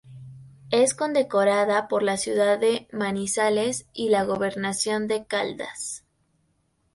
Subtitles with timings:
[0.71, 6.03] Es condecorada por la ciudad de Manizales y la Gobernación de Caldas.